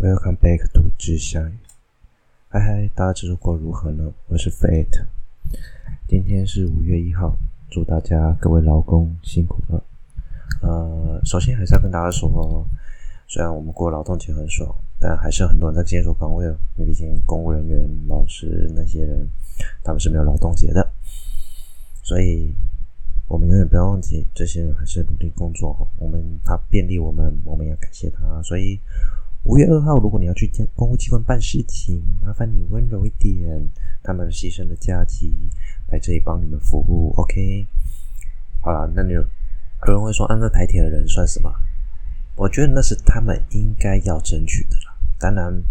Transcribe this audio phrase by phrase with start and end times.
[0.00, 1.58] Welcome back to 知相语。
[2.48, 4.12] 嗨嗨，大家这周过如何呢？
[4.28, 5.06] 我是 Fate。
[6.06, 7.36] 今天是五月一号，
[7.68, 9.82] 祝大家各位劳工辛苦了。
[10.62, 12.64] 呃，首先还是要跟大家说，
[13.26, 16.56] 虽然我们过劳动节很爽，但还是很多人在坚守岗位哦。
[16.76, 19.28] 因为毕竟公务人员、老师那些人，
[19.82, 20.92] 他们是没有劳动节的，
[22.04, 22.54] 所以。
[23.30, 25.86] 我们永远不要忘记，这些人还是努力工作。
[25.98, 28.40] 我们他便利我们，我们要感谢他。
[28.42, 28.80] 所以
[29.48, 33.66] 五月二号，如果你要去公务机关办事情，麻烦你温柔一点。
[34.02, 35.34] 他们牺牲了假期
[35.90, 37.14] 来这里帮你们服务。
[37.16, 37.66] OK，
[38.60, 39.24] 好了，那你有
[39.86, 41.50] 人会说，啊，那台铁的人算什么？
[42.36, 44.94] 我觉得那是他们应该要争取的了。
[45.18, 45.62] 当然。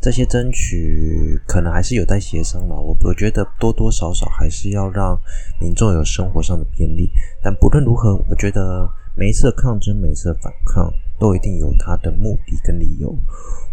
[0.00, 5.18] 这些争取可能还是有待协商的，我我觉得多多少少还是要让
[5.60, 7.10] 民众有生活上的便利。
[7.42, 13.14] 但不论如何，我觉得每一次的抗争、每一次的反抗都一定有它的目的跟理由。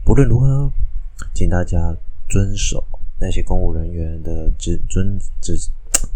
[0.04, 0.72] 不论如何，
[1.34, 1.96] 请大家
[2.28, 2.84] 遵守
[3.20, 5.58] 那些公务人员的职遵职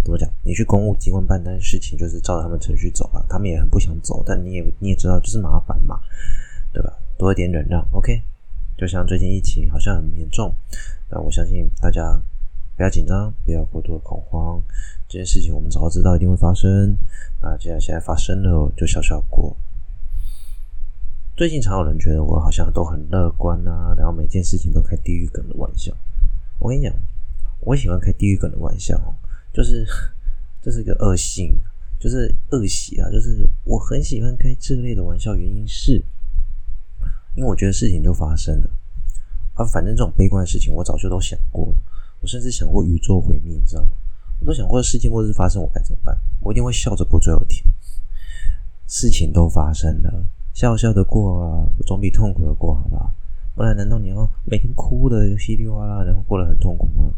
[0.03, 0.29] 怎么讲？
[0.43, 3.23] 你去公务机关办单事情，就是照着他们程序走啊。
[3.29, 5.99] 他们也很不想走，但你也你也知道，就是麻烦嘛，
[6.73, 6.91] 对吧？
[7.17, 8.21] 多一点忍让，OK。
[8.77, 10.53] 就像最近疫情好像很严重，
[11.09, 12.21] 但我相信大家
[12.77, 14.61] 不要紧张，不要过度的恐慌。
[15.07, 16.95] 这件事情我们早知道一定会发生，
[17.41, 19.55] 那既然现在发生了，就笑笑过。
[21.39, 25.89] 最近常有人觉得我好像都很乐观啊，然后每件事情都开地狱梗的玩笑。
[26.57, 26.93] 我跟你讲，
[27.61, 28.99] 我喜欢开地狱梗的玩笑，
[29.53, 29.87] 就是
[30.61, 31.57] 这是一个恶性，
[31.97, 36.03] 就是恶习啊，就是我很喜欢开这类的玩笑，原因是。
[37.37, 38.69] 因为我觉得事情就发生了
[39.53, 41.77] 啊，反正这种悲观的事情我早就都想过了，
[42.19, 43.91] 我甚至想过宇宙毁灭，你知道吗？
[44.41, 46.19] 我都想过世界末日发生，我该怎么办？
[46.41, 47.63] 我一定会笑着过最后一天。
[48.87, 53.13] 事情都发生了，笑笑的过啊，总比痛苦的过好吧？
[53.55, 57.11] 不然难道你要每天哭的稀里哗啦，然后过得很痛苦吗？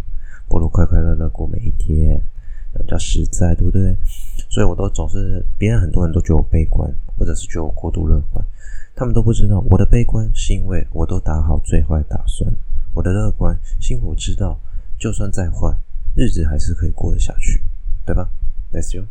[0.48, 2.20] 不如快快乐乐过每一天，
[2.74, 3.96] 比较实在，对不对？
[4.50, 8.44] 所以我都总是别人很多人都觉得我悲观，或者是觉得我过度乐观。
[8.96, 12.52] 他们都不知道，我的悲观是因为我都打好最坏打算；
[12.94, 14.60] 我的乐观是因为我知道，
[15.00, 15.74] 就算再坏，
[16.16, 17.64] 日子还是可以过得下去，
[18.06, 18.30] 对吧
[18.72, 19.06] ？That's you。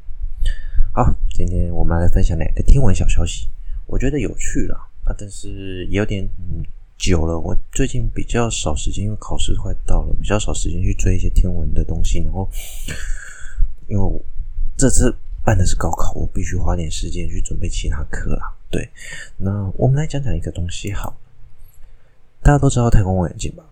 [0.93, 3.47] 好，今天我们来分享两个天文小消息，
[3.91, 6.63] 我觉得有趣啦啊，但是也有点嗯
[6.97, 7.39] 久了。
[7.39, 12.21] 我最近比较少时间，因为考试快到了，比较少时间去追一些天文的东西。
[12.21, 12.49] 然后，
[13.89, 14.21] 因为我
[14.77, 15.13] 这次
[15.45, 18.55] 办的是高考，我必须花点时间去准备其他课啊。
[18.71, 18.89] 对，
[19.37, 21.17] 那我们来讲讲一个东西好。
[22.43, 23.65] 大家都知道太空望远镜吧？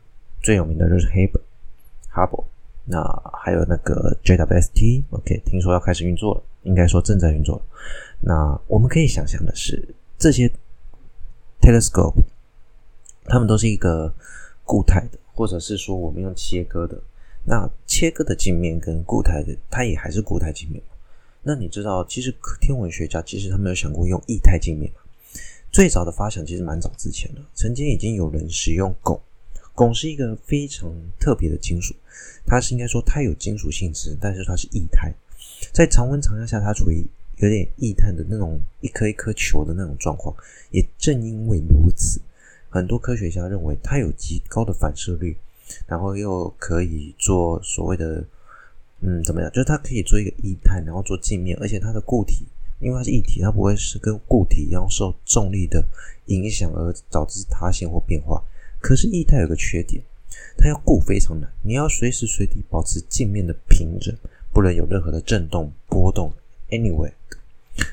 [0.42, 2.44] 最有名的就是 Hubble，
[2.84, 3.02] 那
[3.42, 7.62] 还有那个 JWST，OK，听说要开始运作了，应该说正在运作。
[8.20, 10.50] 那我们可以想象的是，这些
[11.60, 12.22] telescope，
[13.24, 14.12] 它们都是一个
[14.64, 17.00] 固态的，或者是说我们用切割的。
[17.44, 20.82] 那切割的镜面跟固态的，它也还是固态镜面。
[21.42, 25.00] 那你知道，其实天文学家其实他们有想过用液态镜面吗？
[25.70, 29.18] 最早的发想其实蛮早之前的，曾经已经有人使用汞。
[29.74, 31.94] 汞是一个非常特别的金属，
[32.44, 35.14] 它是应该说它有金属性质，但是它是液态，
[35.72, 37.06] 在常温常压下，它处于
[37.38, 40.34] 有点液态的那种一颗一颗球的那种状况。
[40.70, 42.20] 也正因为如此，
[42.68, 45.36] 很多科学家认为它有极高的反射率，
[45.86, 48.24] 然后又可以做所谓的。
[49.00, 49.48] 嗯，怎么样？
[49.52, 52.44] 就是它可以做一个液态，然后做镜面，而且它的固体，
[52.80, 55.80] 因为它是液体，它不会是跟固体一样受重力的
[56.26, 58.42] 影响而导致塌陷或变化。
[58.80, 60.02] 可是液态有个缺点，
[60.56, 64.12] 它要固非常难，你要随时随地保持镜面的平整，
[64.52, 66.32] 不能有任何的震动波动。
[66.70, 67.12] Anyway，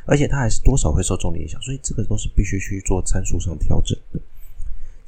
[0.06, 4.20] 而且它还是多少会受重力影响，所以这个都是必须去做参数上调整的。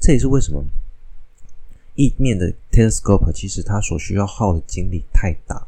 [0.00, 0.64] 这也是为什么
[1.94, 5.66] 意面的 telescope 其实它所需要耗的精力太大。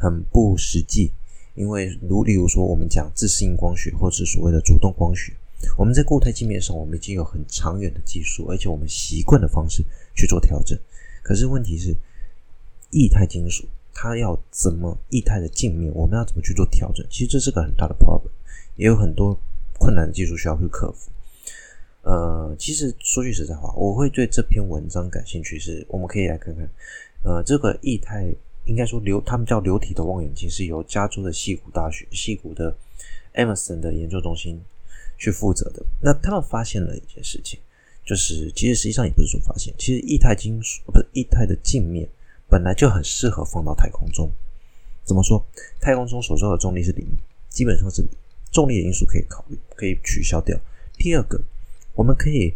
[0.00, 1.10] 很不实际，
[1.56, 5.32] 因为如例如说，我们讲自适应光学，或是所谓的主动光学，
[5.76, 9.84] 我们在固态镜面上，我们已经有很长远的技术，而且我们习惯的方式
[10.14, 10.78] 去做调整。
[11.20, 11.96] 可是问题是，
[12.90, 13.66] 液态金属
[14.00, 17.04] 它要怎么液态的镜面，我们要怎么去做调整？
[17.10, 18.30] 其实这是个很大的 problem，
[18.76, 19.36] 也有很多
[19.76, 21.10] 困难的技术需要去克服。
[22.02, 26.70] 呃，其实说句实在话，我会对这篇文章感兴趣，是我们可以来看看，
[27.24, 28.32] 呃，这个液态。
[28.66, 32.76] 应该说流，他们叫流体的望远镜，是由加州的西谷大学、西谷的
[33.32, 34.60] Emerson 的研究中心
[35.16, 35.82] 去负责的。
[36.02, 37.58] 那他们发现了一件事情，
[38.04, 42.06] 就是其实实际上也不是说发现，其实液态金属不是液态的镜面
[42.48, 44.30] 本来就很适合放到太空中。
[45.04, 45.44] 怎么说？
[45.80, 47.06] 太空中所受的重力是零，
[47.48, 48.10] 基本上是零，
[48.50, 50.58] 重力的因素可以考虑，可以取消掉。
[50.98, 51.40] 第二个，
[51.94, 52.54] 我们可以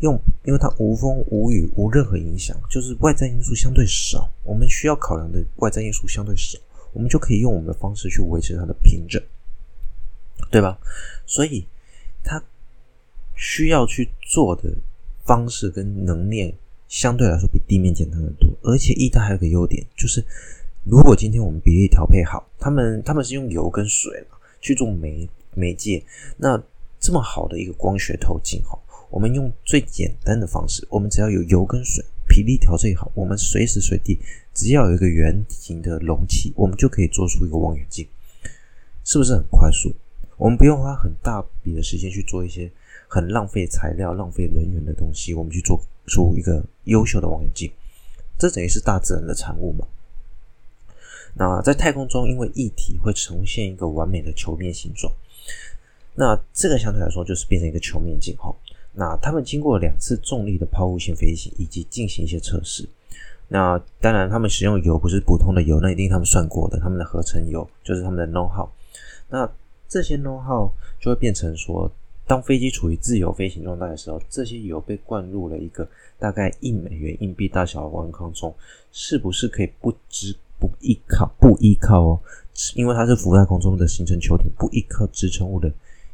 [0.00, 6.58] 用，因为它无风无雨无任何影响，就是外在因素相对少，我们需要考量的外在因素相对少，
[6.92, 9.22] 我们就可以用我们的方式去维持它的平整，
[10.50, 10.78] 对吧？
[11.26, 11.66] 所以
[12.24, 12.42] 它
[13.36, 14.74] 需要去做的
[15.24, 16.50] 方式跟能量
[16.94, 20.24] 相对来说比地面简单很多，而且液态还有个优点就是，
[20.84, 24.24] 如果今天我们比例调配好，他们他们是用油跟水
[24.60, 26.04] 去做媒媒介，
[26.36, 26.62] 那
[27.00, 28.78] 这么好的一个光学透镜哈。
[29.10, 34.20] 我们用最简单的方式，我们只要有油跟水，比例调最好，我们随时随地
[34.54, 38.06] 只要有一个圆形的容器，我们就可以做出一个望远镜，
[39.02, 39.92] 是不是很快速？
[40.44, 42.70] 我们不用花很大笔的时间去做一些
[43.08, 47.72] 很浪费材料、浪费能源的东西，我们去做出一个优秀的望远镜，
[48.38, 49.86] 这等于是大自然的产物嘛。
[51.32, 55.10] 那在太空中，因为液体会呈现一个完美的球面形状，
[56.14, 58.54] 那这个相对来说就是变成一个球面镜哈。
[58.92, 62.86] 那他们经过两次重力的抛物线飞行，以及进行一些测试。
[63.48, 68.68] 那当然，他们使用油不是普通的油，那一定他们算过的，他们的合成油就是他们的 know-how。
[69.30, 69.50] 那
[69.94, 71.88] 这些问号就会变成说，
[72.26, 75.88] 当飞机处于自由飞行状态的时候，这些油被灌入了一个
[76.18, 78.52] 大概一美元硬币大小的篮筐中，
[78.90, 82.20] 是不是可以不支不依靠不依靠哦？
[82.74, 85.72] 因为它是浮在空中的形成球体，不依靠支撑物的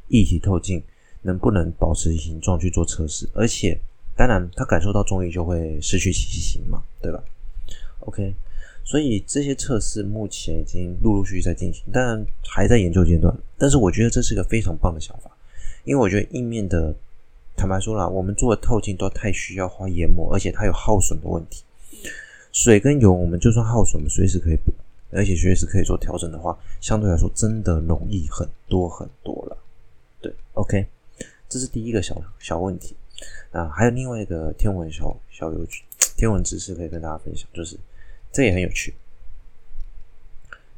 [0.09, 0.82] 液体透镜。
[1.23, 3.29] 能不能保持形状去做测试？
[3.35, 3.79] 而且，
[4.15, 7.23] 当然，它感受到重力就会失去其形嘛，对吧
[8.00, 8.35] ？OK，
[8.85, 13.35] 所以这些测试目前已经陆陆续续在进行，当然还在研究阶段。
[13.56, 15.31] 但是我觉得这是个非常棒的想法，
[15.85, 16.94] 因为我觉得硬面的，
[17.56, 21.62] 坦白说啦，我们做的透镜都太需要花研磨，而且它有耗损的问题。
[22.53, 24.73] 水跟油，我们就算耗损，我们随时可以补，
[25.12, 29.56] 而且随时可以做调整的话，相对来说真的容易很多很多了。
[30.21, 30.87] 对，OK。
[31.49, 32.94] 这是第一个小小问题，
[33.50, 35.82] 啊，还有另外一个天文小小有趣
[36.17, 37.77] 天文知识可以跟大家分享，就是
[38.32, 38.94] 这也很有趣。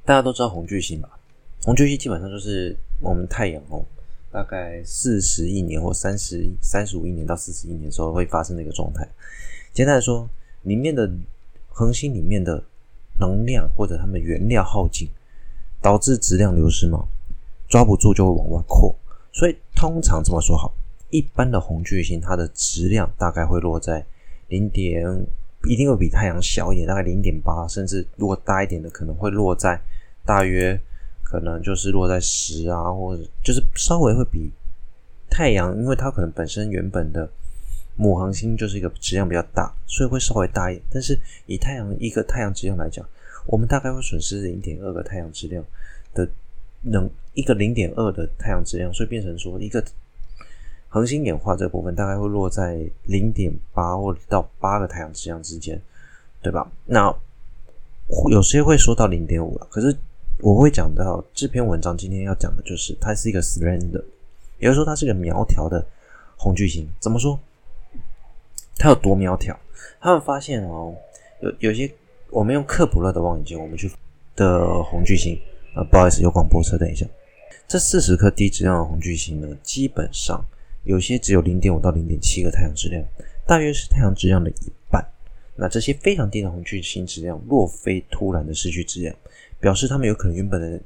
[0.05, 1.19] 大家都知道红巨星吧？
[1.65, 3.85] 红巨星基本上就是我们太阳哦，
[4.33, 9.09] 大概四十亿年或三十三十五亿年到四十亿年的时候会发生的一个状态。
[9.73, 10.29] 简单来说，
[10.63, 11.09] 里面的
[11.69, 12.63] 恒星里面的
[13.21, 15.09] 能量或者它们原料耗尽，
[15.81, 17.07] 导致质量流失嘛，
[17.69, 18.95] 抓不住就会往外扩。
[19.33, 20.75] 所以通常这么说好，
[21.11, 24.05] 一般的红巨星它的质量大概会落在
[24.49, 25.07] 零点，
[25.65, 29.81] 一定会比太阳小一点，大概零点八，甚至如果大一点的可能会落在
[30.25, 30.79] 大约
[31.23, 34.51] 可能就是落在十啊，或者就是稍微会比
[35.31, 37.29] 太阳，因为它可能本身原本的
[37.97, 40.85] 母恒星就是一个质量比较大，所以会稍微大一点。
[40.91, 43.07] 但是以太阳一个太阳质量来讲，
[43.47, 45.65] 我们大概会损失零点二个太阳质量
[46.15, 46.29] 的。
[46.85, 49.81] 能一个零点二的太阳质量，所以变成说一个
[50.93, 55.81] 恒星演化这部分大概会落在零点八或到八个太阳质量之间，
[56.43, 56.71] 对吧？
[56.85, 57.11] 那
[58.31, 59.97] 有些会说到零点五了，可是
[60.41, 64.05] 我会讲到这篇文章今天要讲的就是它是一个 slender，
[64.59, 65.83] 也就是说它是一个苗条的
[66.37, 66.87] 红巨星。
[67.01, 67.39] 怎么说？
[68.77, 69.59] 它有多苗条？
[69.99, 70.95] 他们发现哦，
[71.41, 71.91] 有有些
[72.29, 73.91] 我们用克卜勒的望远镜，我们去
[74.37, 75.41] 的红巨星。
[75.75, 77.07] 呃，不好意思，有广播车，等一下。
[77.67, 80.45] 这四十颗低质量的红巨星呢，基本上
[80.85, 83.05] 有些只有零点五到零点七个太阳质量，
[83.47, 85.05] 大约是太阳质量的一半。
[85.55, 89.15] 那这些非常低的红巨星质量，若非突然的失去质量，
[89.61, 90.81] 表示它们有可能原本的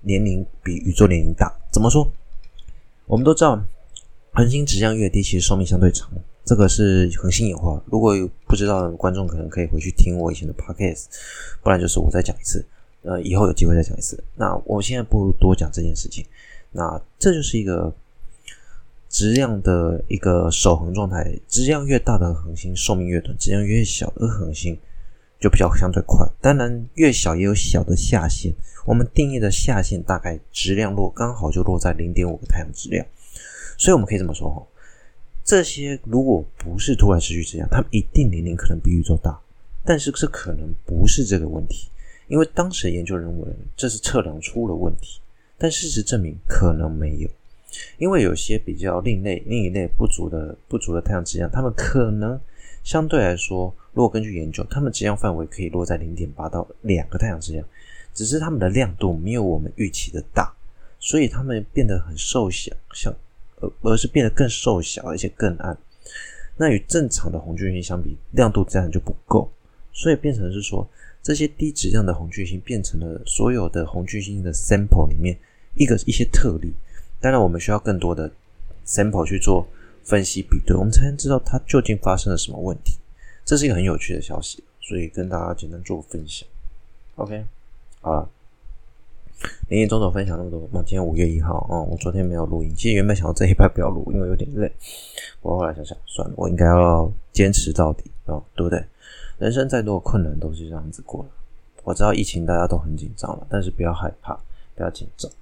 [0.00, 1.52] 年龄比宇宙年龄大。
[1.70, 2.10] 怎么说？
[3.06, 3.62] 我们都知道，
[4.32, 6.10] 恒星质量越低，其实寿命相对长。
[6.44, 7.82] 这个是恒星演化。
[7.86, 11.06] 如果有不知道的观众，可能可以回去听我以前的 podcast，
[11.62, 12.66] 不然就是我再讲一次。
[13.02, 14.22] 呃，以后有机会再讲一次。
[14.34, 16.24] 那我现在不多讲这件事情。
[16.72, 17.94] 那这就是一个
[19.14, 21.38] 质量的一个守恒状态。
[21.46, 24.76] 质量越大的恒星寿命越短，质量越小的恒星
[25.38, 26.28] 就比较相对快。
[26.40, 28.52] 当然，越小也有小的下限。
[28.84, 33.06] 我们定义的下限大概质量落刚好就落在零点五个太阳质量。
[33.78, 34.60] 所以我们可以这么说哈，
[35.44, 39.38] 这些如果不是突然失去质量，它们一定年龄可能比宇宙大。
[39.84, 41.88] 但是这可能不是这个问题。
[42.26, 45.20] 因为当时研究认为这是测量出了问题，
[45.56, 47.28] 但事实证明可能没有，
[47.98, 52.38] 因为有些比较另类、另一类不足的不足的太阳质量，它们可能
[52.82, 57.66] 相对来说，如果根据研究，它们质量范围可以落在零点八到两个太阳质量，
[58.12, 60.52] 只是它们的亮度没有我们预期的大，
[60.98, 63.14] 所以它们变得很瘦小，像
[63.60, 65.76] 而而是变得更瘦小，而且更暗。
[66.56, 69.50] 那与正常的红巨星相比，亮度自然就不够，
[69.92, 70.88] 所以变成是说。
[71.26, 75.34] 这些低质量的红巨星变成了所有的红巨星的 sample 里面
[75.72, 76.70] 一个一些特例。
[77.24, 78.30] 当然，我们需要更多的
[78.84, 79.66] sample 去做
[80.02, 82.98] 分析比对，我们才能知道它究竟发生了什么问题。
[83.46, 86.46] 这是一个很有趣的消息，所以跟大家简单做个分享。
[87.16, 87.42] OK，
[88.02, 88.28] 好了，
[89.70, 90.68] 林林总总分享那么多。
[90.70, 92.70] 那今天五月一号，哦、嗯，我昨天没有录音。
[92.76, 94.70] 其实原本想要这一拜不要录，因为有点累。
[95.40, 98.84] 我后来想想，算了，我应该要坚持到底啊、嗯，对不对？
[99.38, 101.30] 人生再多的困难都是这样子过的。
[101.84, 104.38] 我知道疫情大家都很紧张了，但是不要害怕，
[104.74, 105.32] 不要紧张。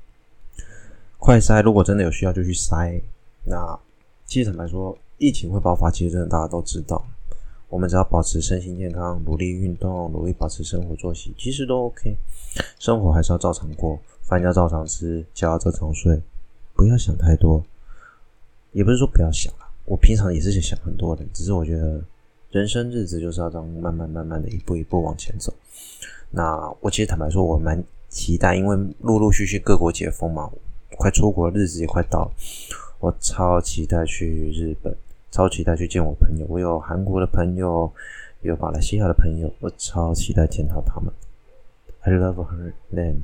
[1.25, 3.01] 快筛，如果真的有需要就去筛。
[3.45, 3.79] 那
[4.27, 7.01] 其实坦白说，疫情会爆发，其实真的大家都知道。
[7.69, 12.17] 我们只要保持身心健康，努力运动，努力保持生活作息，其实都 OK。
[12.81, 16.21] 生活还是要照常过，饭要照常吃，觉要照常睡，
[16.75, 17.65] 不要想太多。
[18.73, 22.03] 也不是说不要想啊，我平常也是想很多的，只是我觉得
[22.51, 25.55] 人生日子就是要这样慢慢慢慢的一步一步往前走。
[26.33, 30.51] 那我其实坦白说，我蛮期待，因为陆陆续续各国解封嘛。
[30.97, 32.31] 快出国的日子也快到了，
[33.01, 34.95] 我超期待去日本，
[35.31, 36.47] 超期待去见我朋友。
[36.49, 37.91] 我有韩国的朋友，
[38.43, 41.13] 有马来西亚的朋友，我超期待见到他们。
[42.01, 43.23] I love her them.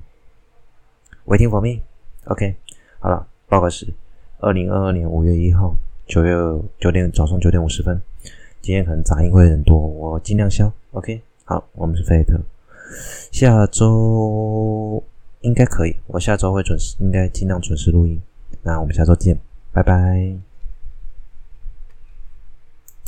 [1.26, 1.82] Waiting for me.
[2.24, 2.56] OK，
[3.00, 3.86] 好了，报告是
[4.38, 5.74] 二零二二年五月一号
[6.06, 6.34] 九月
[6.78, 8.00] 九点早上九点五十分。
[8.60, 10.72] 今天可能杂音会很多，我尽量消。
[10.92, 12.40] OK，好，我们是费特，
[13.30, 15.02] 下周。
[15.40, 18.20] 应该可以，我下周会准时，应该尽量准时录音。
[18.62, 19.38] 那我们下周见，
[19.72, 20.47] 拜拜。